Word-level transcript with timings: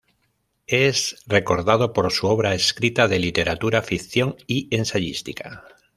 Es 0.65 1.15
recordado 1.27 1.93
por 1.93 2.11
su 2.11 2.25
obra 2.25 2.55
escrita 2.55 3.07
de 3.07 3.19
literatura 3.19 3.83
ficción 3.83 4.35
y 4.47 4.67
ensayística. 4.75 5.63